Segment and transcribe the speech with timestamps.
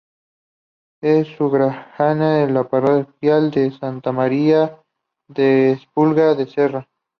[1.03, 4.81] Es sufragánea de la parroquial de Santa María
[5.27, 6.87] de Espluga de Serra.